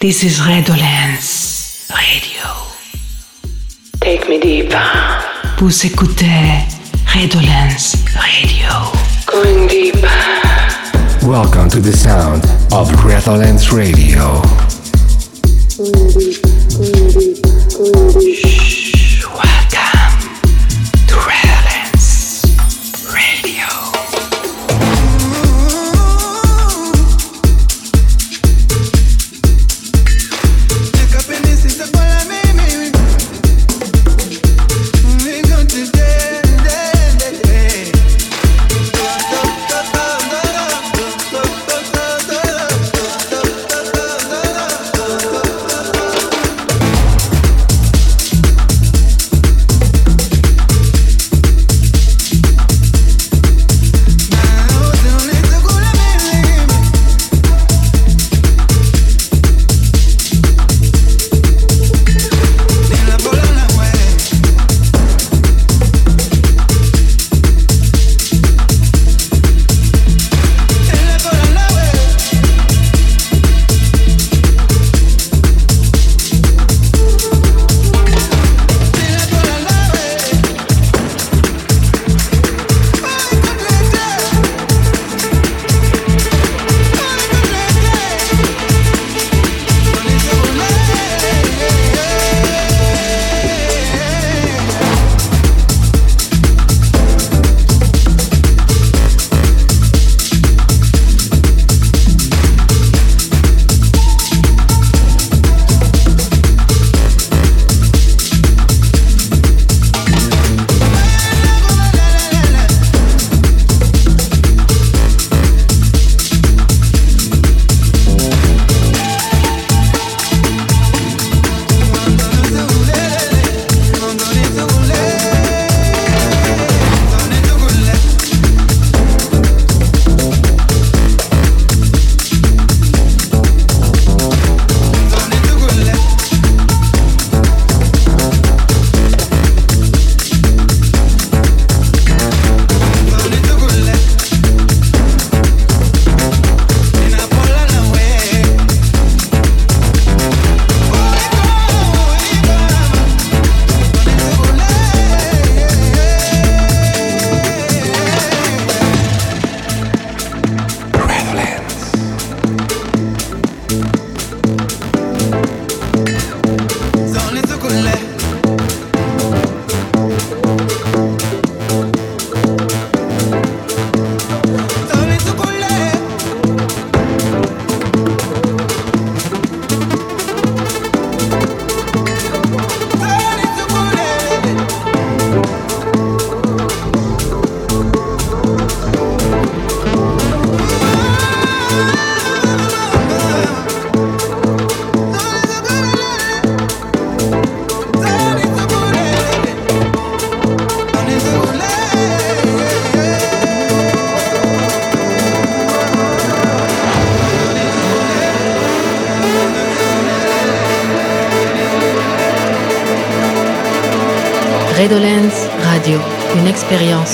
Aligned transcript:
This 0.00 0.24
is 0.24 0.40
Redolence 0.40 1.86
Radio. 1.90 2.48
Take 4.00 4.30
me 4.30 4.40
deeper. 4.40 4.80
Vous 5.58 5.84
écoutez 5.84 6.64
Redolence 7.06 7.96
Radio. 8.14 8.70
Going 9.26 9.66
deeper. 9.66 10.08
Welcome 11.22 11.68
to 11.68 11.80
the 11.80 11.92
sound 11.92 12.46
of 12.72 12.88
Redolence 13.04 13.74
Radio. 13.74 14.40
Redolence 17.76 18.59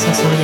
expérience 0.09 0.36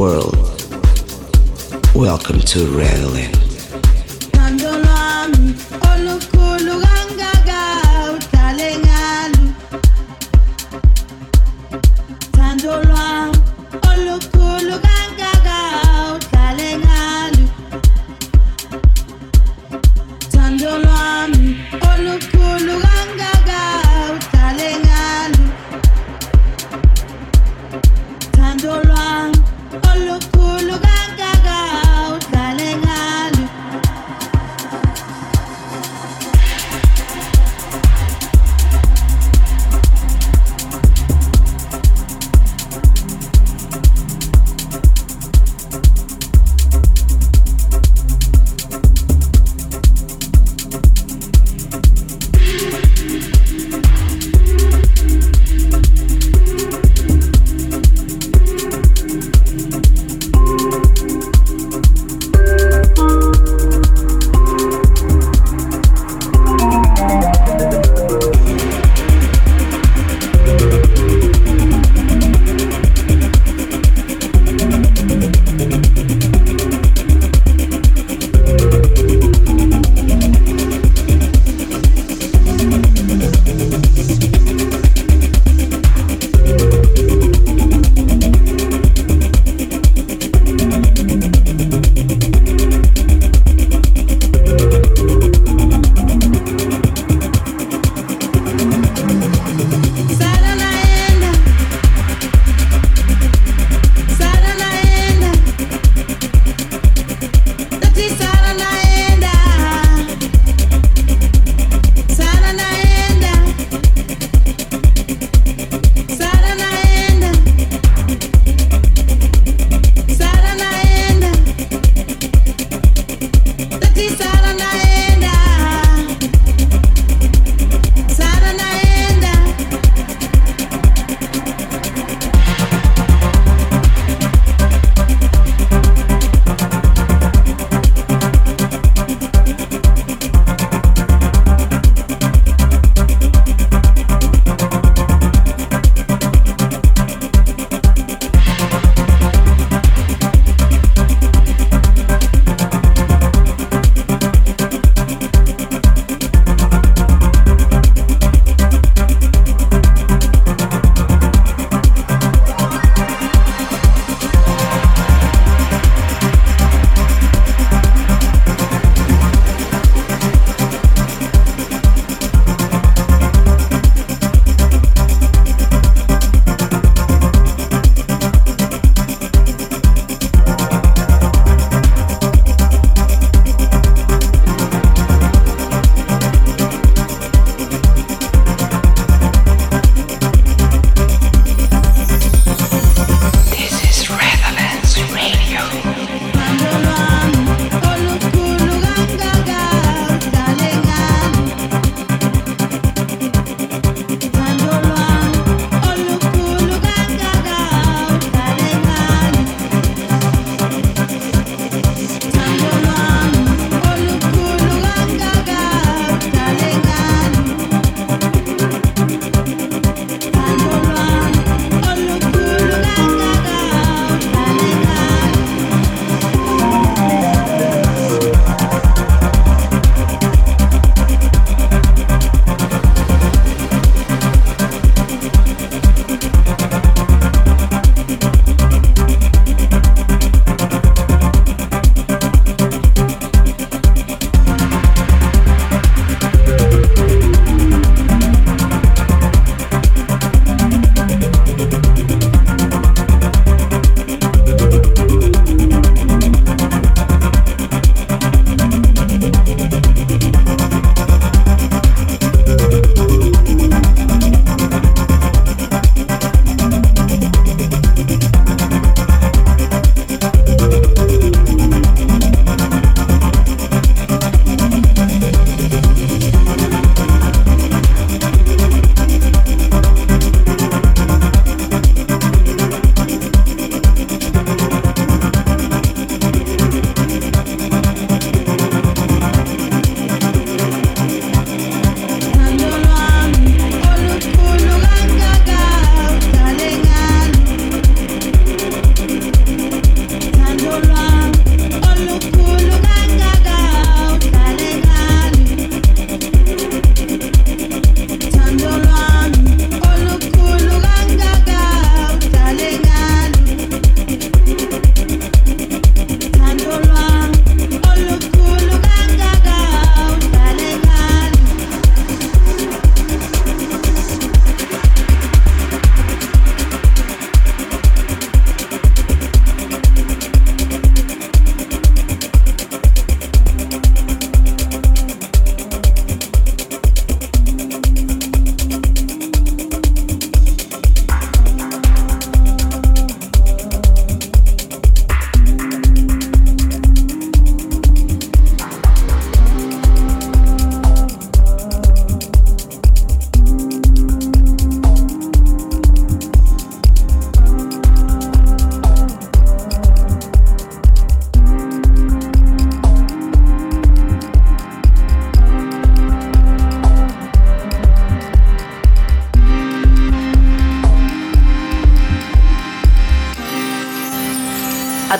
world. 0.00 0.29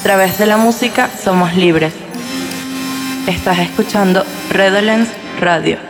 través 0.03 0.39
de 0.39 0.47
la 0.47 0.57
música 0.57 1.11
somos 1.23 1.55
libres. 1.55 1.93
Estás 3.27 3.59
escuchando 3.59 4.25
Redolence 4.51 5.13
Radio. 5.39 5.90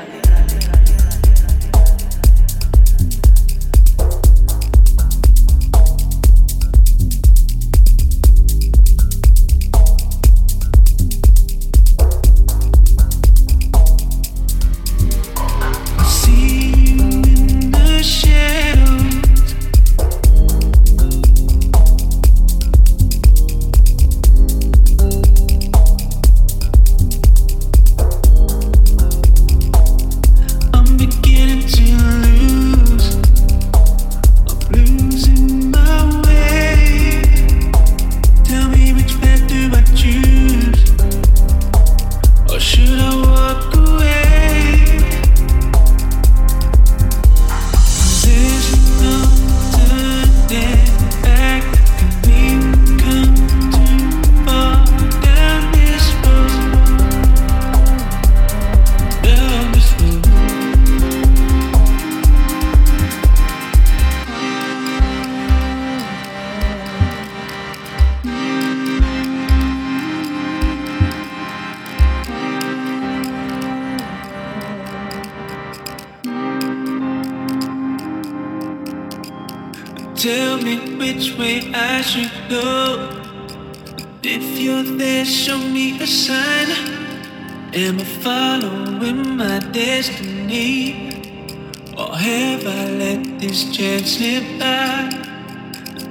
Or 91.99 92.17
have 92.17 92.67
I 92.67 92.91
let 93.03 93.41
this 93.41 93.71
chance 93.77 94.17
slip 94.17 94.45
by? 94.59 95.11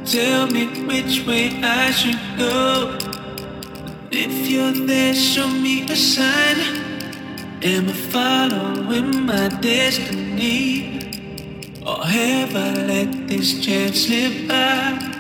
Tell 0.06 0.48
me 0.48 0.66
which 0.88 1.26
way 1.26 1.50
I 1.64 1.92
should 1.92 2.22
go. 2.38 2.98
If 4.12 4.50
you're 4.50 4.86
there, 4.88 5.14
show 5.14 5.48
me 5.48 5.84
a 5.90 5.96
sign. 5.96 6.60
Am 7.62 7.90
I 7.90 7.94
following 8.14 9.26
my 9.26 9.50
destiny? 9.62 11.00
Or 11.86 12.04
have 12.04 12.56
I 12.56 12.74
let 12.92 13.28
this 13.28 13.64
chance 13.66 14.06
slip 14.06 14.48
by? 14.48 15.19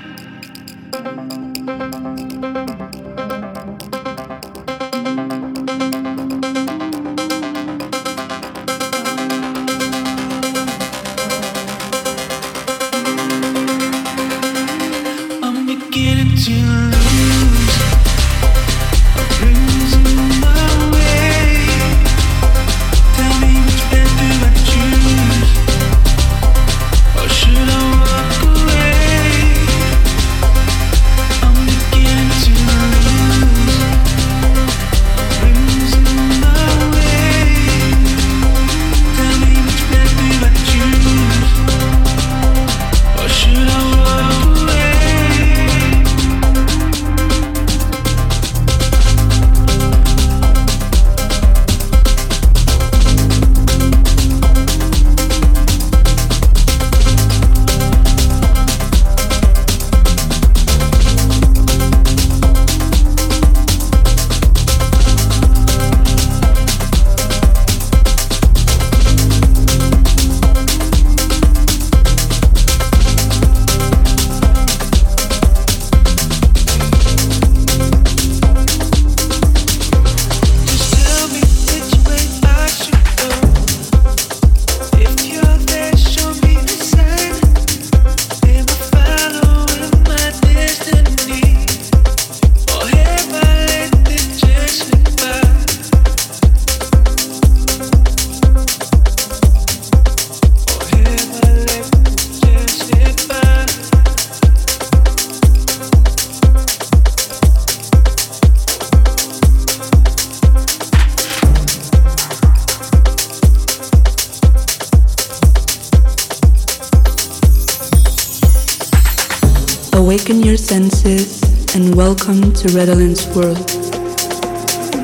Welcome 122.29 122.53
to 122.53 122.67
Redolence 122.77 123.25
World. 123.35 123.57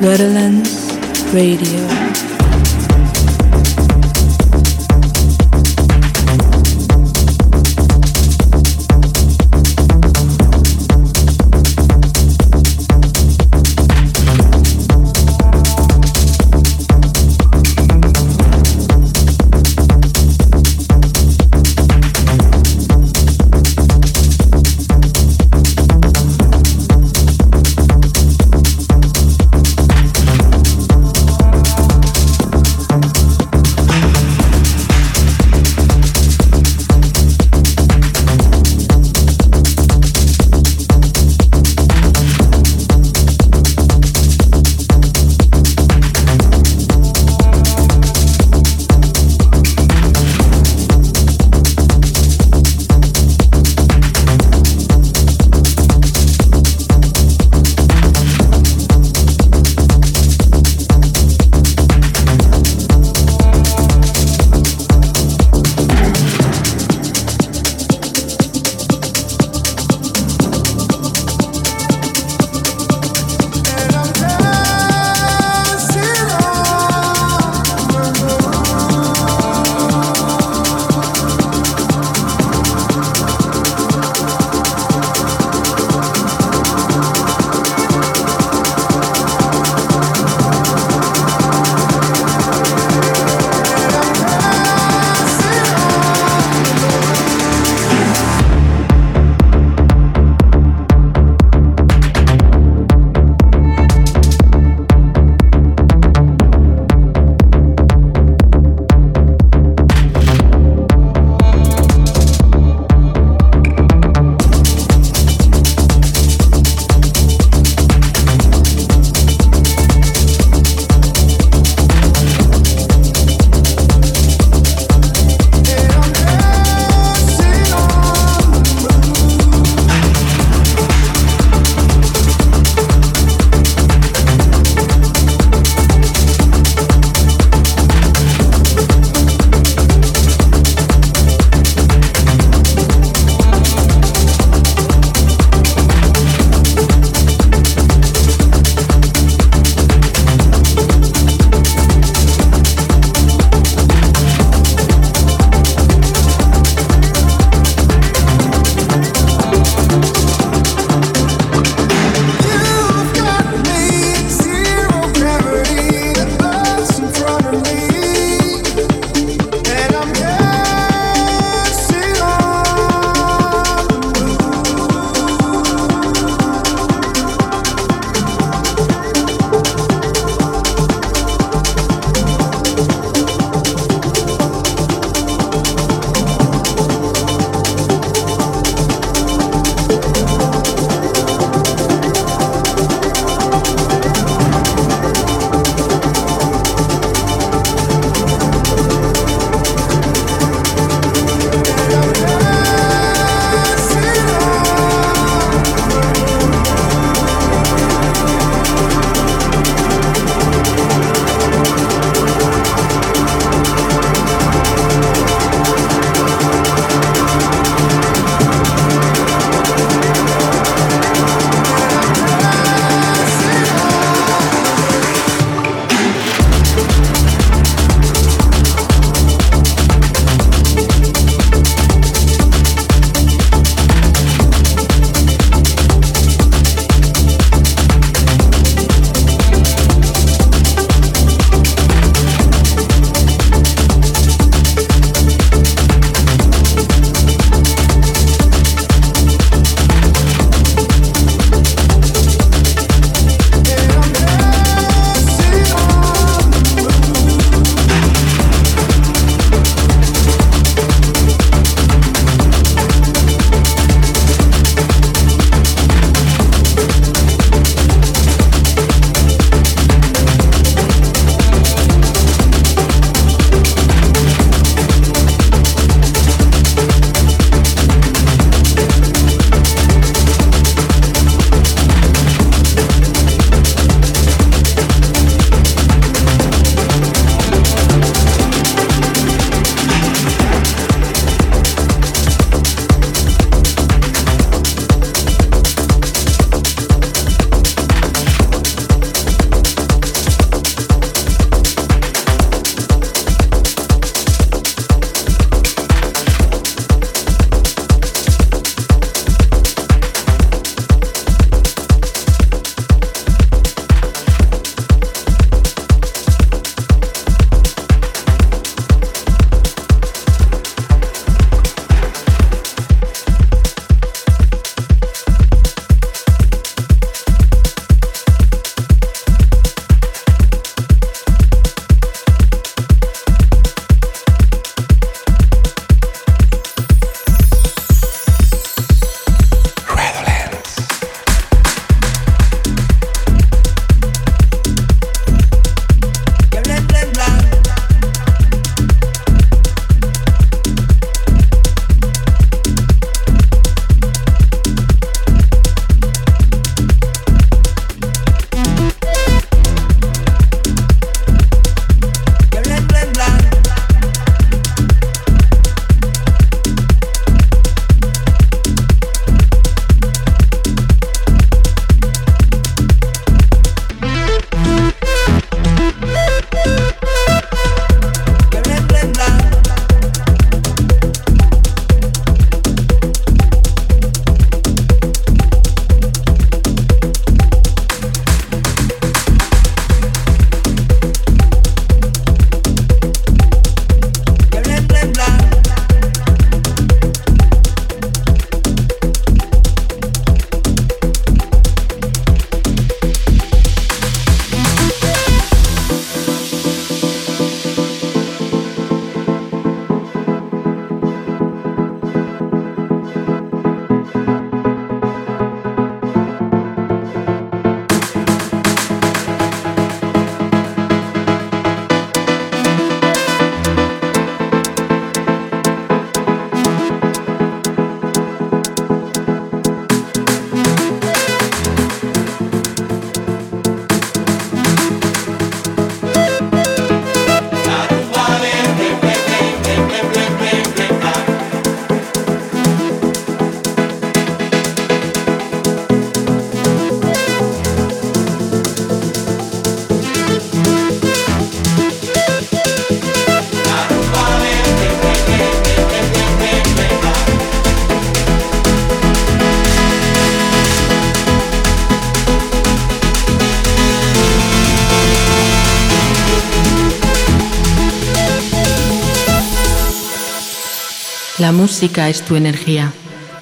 Redolence 0.00 0.92
Radio. 1.34 2.15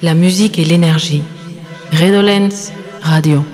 La 0.01 0.13
musique 0.13 0.57
est 0.57 0.63
l'énergie. 0.63 1.21
Redolence 1.91 2.71
Radio. 3.01 3.45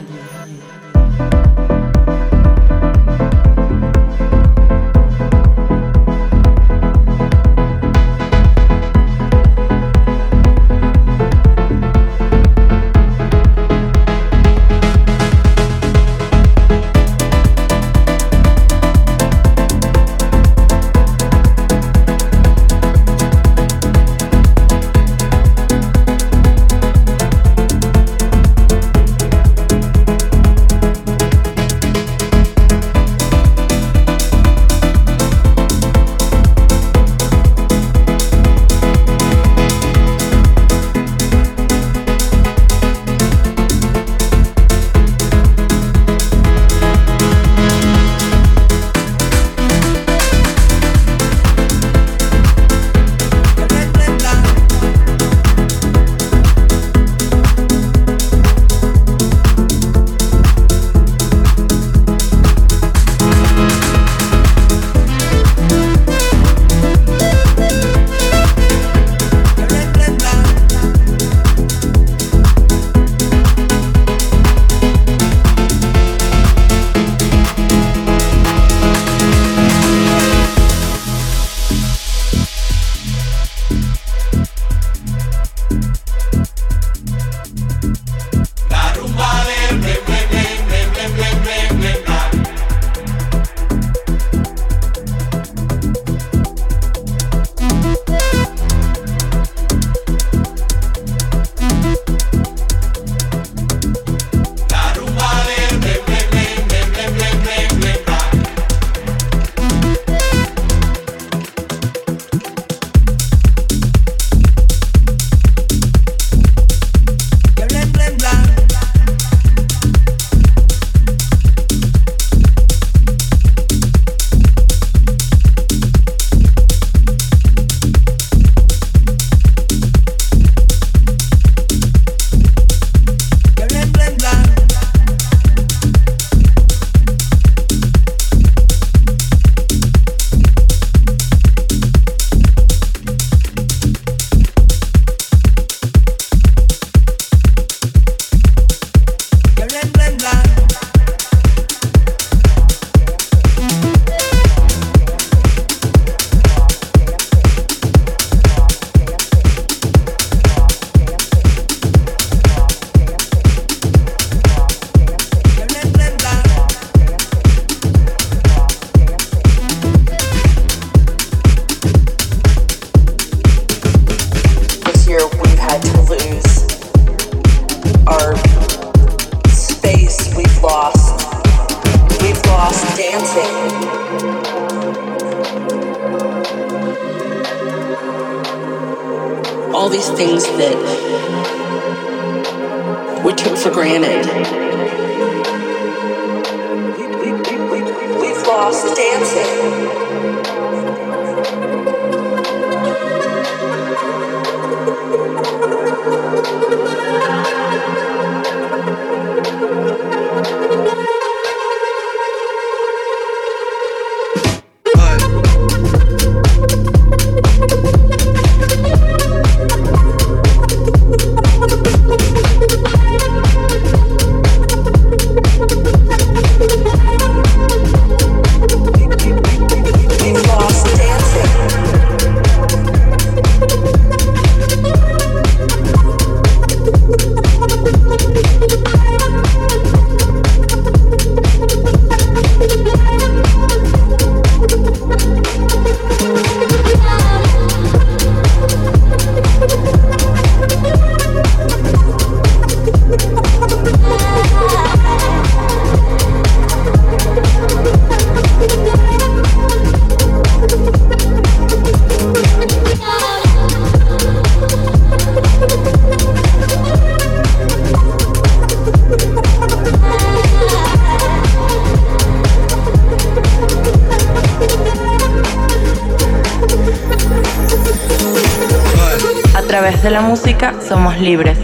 través 279.72 280.04
de 280.04 280.12
la 280.12 280.20
música 280.20 280.74
somos 280.86 281.18
libres. 281.22 281.58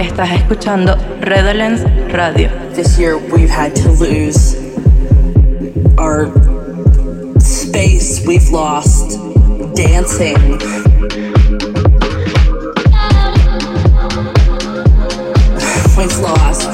Estás 0.00 0.32
escuchando 0.32 0.96
Redolence 1.20 1.86
Radio. 2.08 2.50
This 2.74 2.98
year 2.98 3.16
we've 3.16 3.48
had 3.48 3.72
to 3.76 3.88
lose 4.00 4.56
our 5.96 6.26
space. 7.38 8.20
We've 8.26 8.50
lost 8.50 9.16
dancing. 9.76 10.34
We've 15.96 16.18
lost 16.18 16.68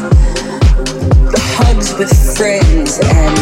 the 1.28 1.40
hugs 1.58 1.92
with 1.98 2.10
friends 2.34 2.98
and 3.00 3.38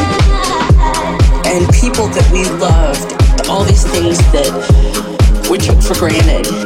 and 1.46 1.64
people 1.72 2.08
that 2.08 2.28
we 2.32 2.42
loved. 2.58 3.14
All 3.48 3.62
these 3.62 3.84
things 3.84 4.18
that 4.32 4.50
we 5.48 5.58
took 5.58 5.80
for 5.80 5.94
granted. 5.94 6.65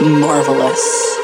marvelous. 0.00 1.17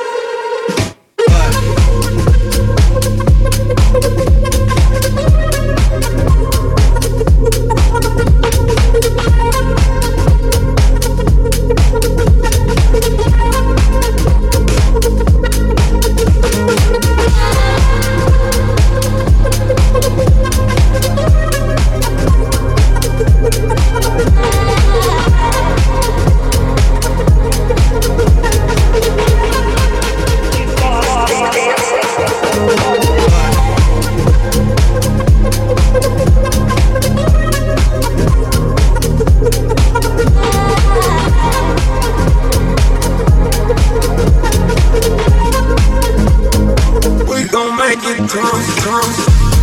drums, 48.35 48.75
drums. 48.83 49.54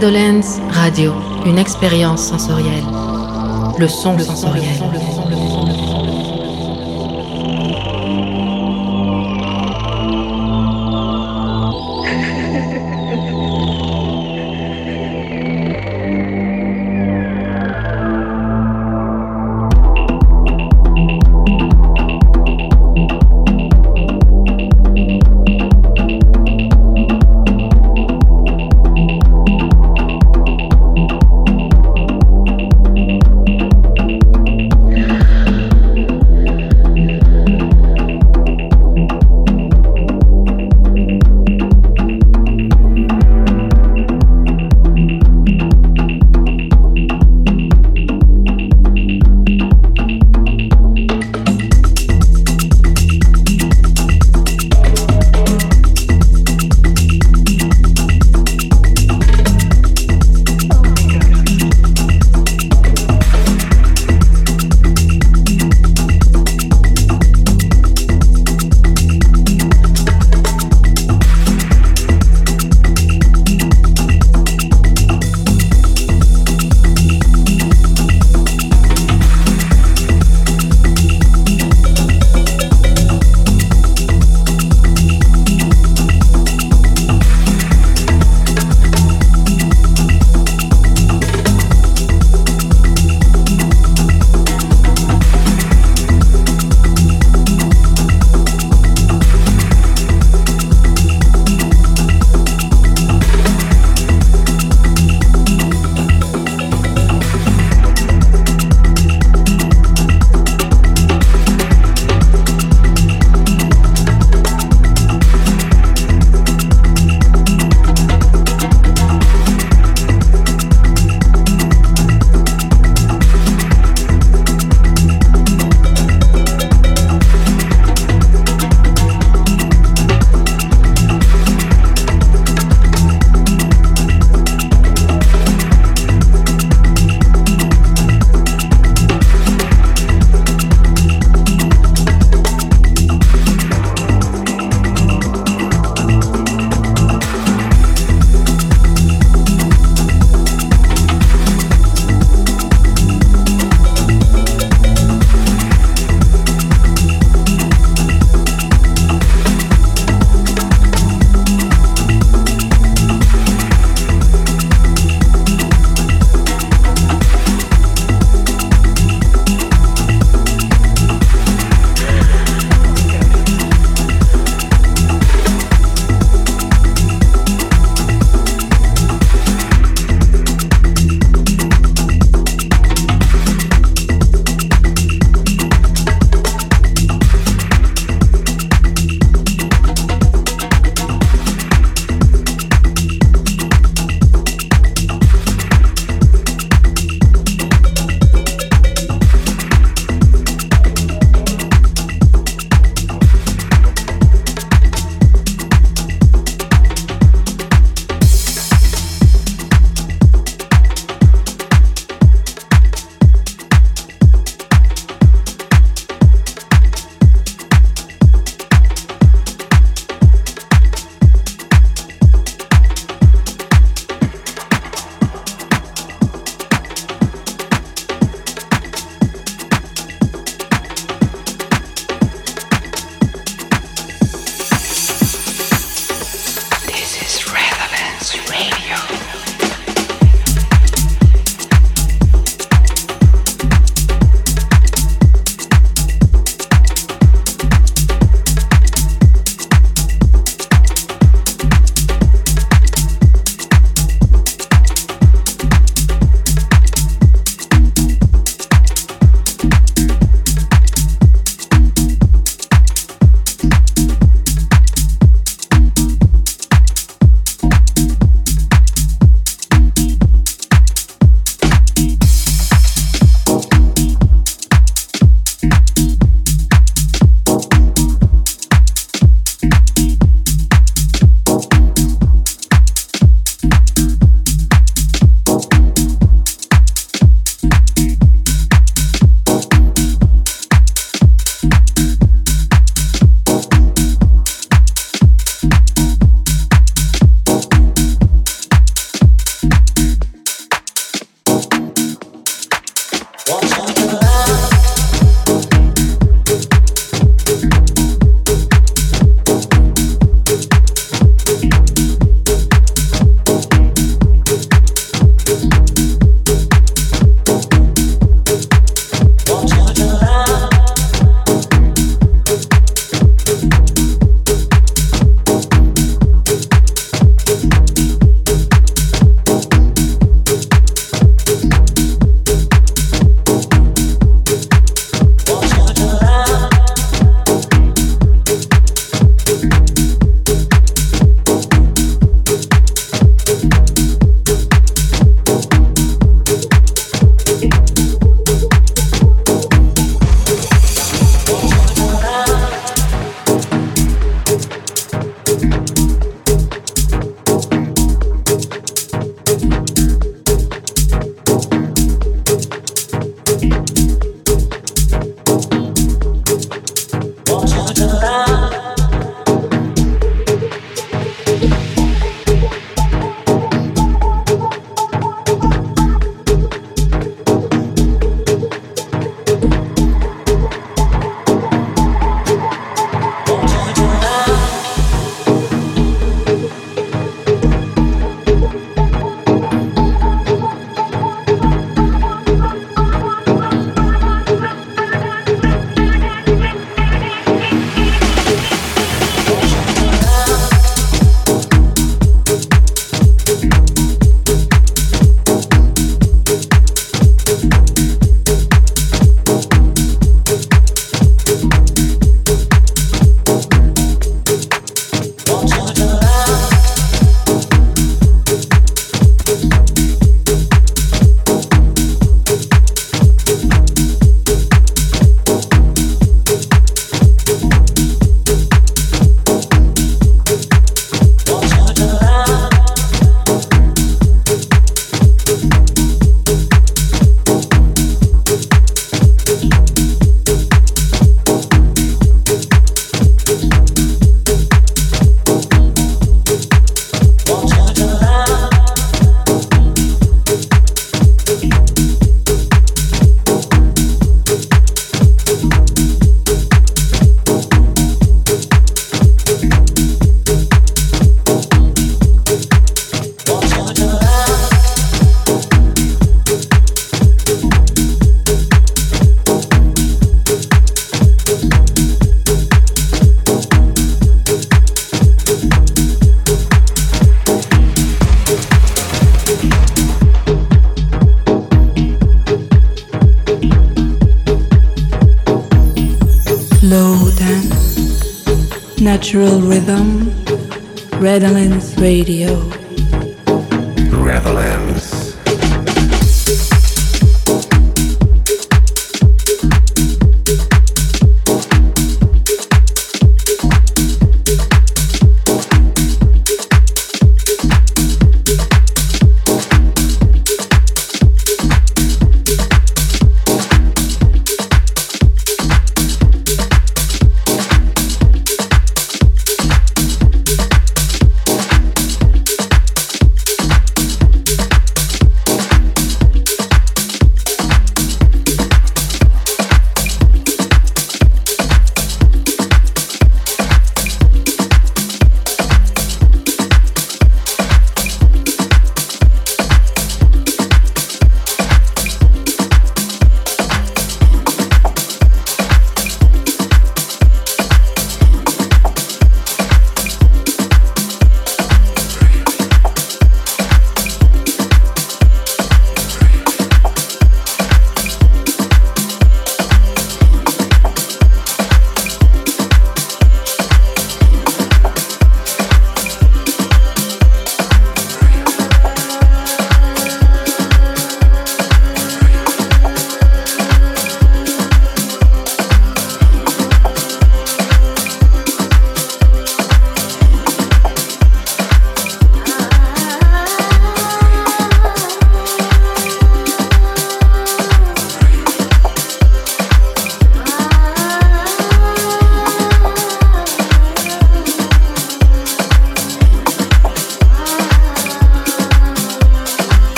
Radio, 0.00 1.12
une 1.44 1.58
expérience 1.58 2.22
sensorielle. 2.22 2.84
Le 3.78 3.88
son, 3.88 4.16
le 4.16 4.22
sensoriel. 4.22 4.76
Son, 4.78 4.90
le 4.92 4.98
son, 5.00 5.28
le 5.28 5.34
son, 5.34 5.47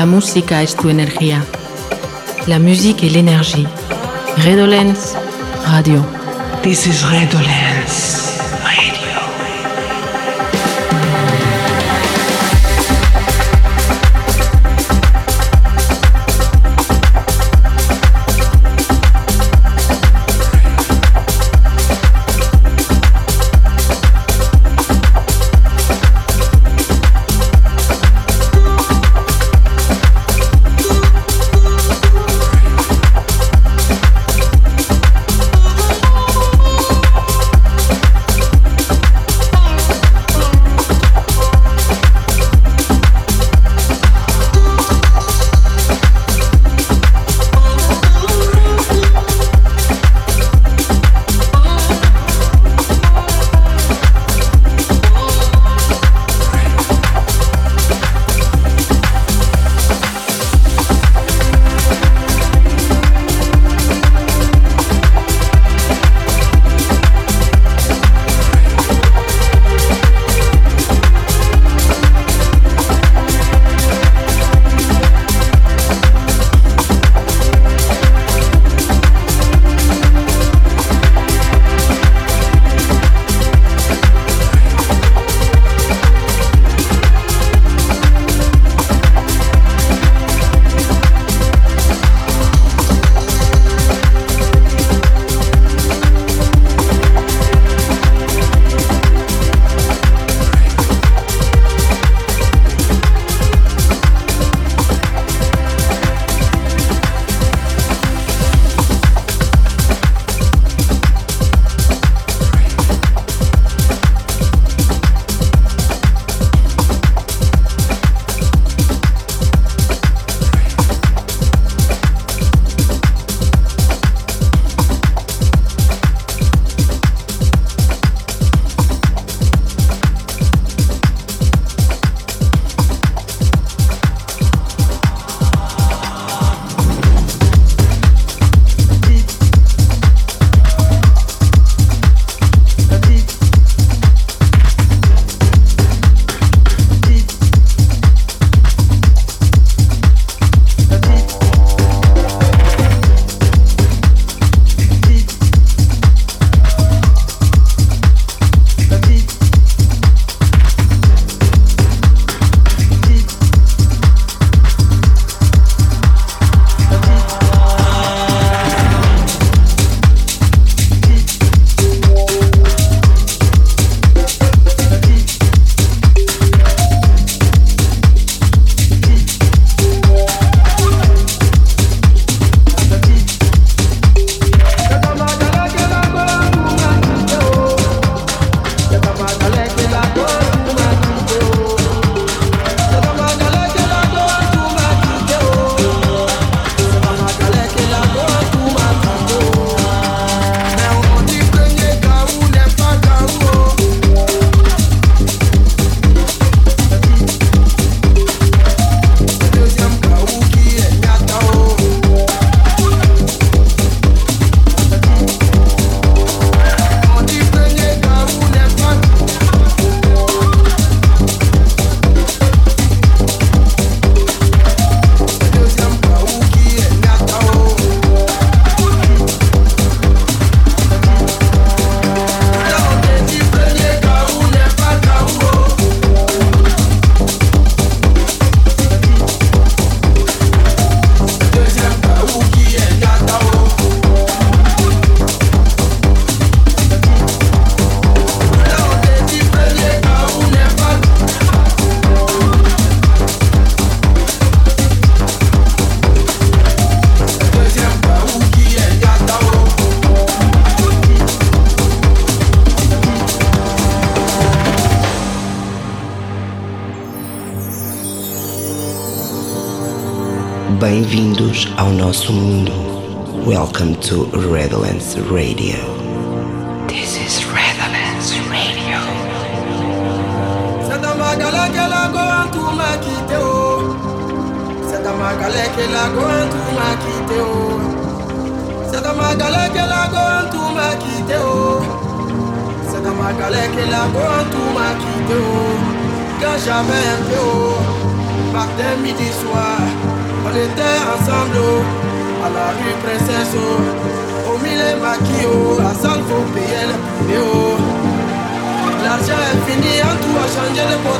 La 0.00 0.06
música 0.06 0.62
es 0.62 0.74
tu 0.76 0.88
energía. 0.88 1.44
La 2.46 2.58
musique 2.58 3.04
est 3.04 3.10
l'énergie. 3.10 3.66
Redolence 4.38 5.14
Radio. 5.66 6.02
This 6.62 6.86
is 6.86 7.04
Redolence. 7.04 8.19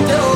do. 0.06 0.29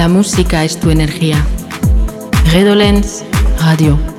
La 0.00 0.08
música 0.08 0.64
es 0.64 0.80
tu 0.80 0.88
energía. 0.88 1.44
Redolence 2.50 3.22
Radio. 3.58 4.09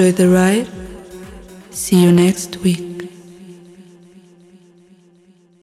the 0.00 0.30
right. 0.30 0.39